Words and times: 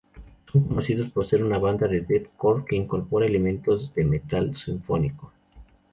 Son 0.51 0.63
conocidos 0.63 1.11
por 1.11 1.27
ser 1.27 1.43
una 1.43 1.59
banda 1.59 1.87
de 1.87 2.01
deathcore 2.01 2.65
que 2.65 2.75
incorpora 2.75 3.27
elementos 3.27 3.93
de 3.93 4.03
metal 4.03 4.55
sinfónico. 4.55 5.31